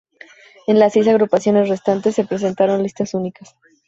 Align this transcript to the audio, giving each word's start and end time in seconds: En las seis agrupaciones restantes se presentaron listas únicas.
En 0.65 0.79
las 0.79 0.93
seis 0.93 1.07
agrupaciones 1.07 1.69
restantes 1.69 2.15
se 2.15 2.25
presentaron 2.25 2.81
listas 2.81 3.13
únicas. 3.13 3.55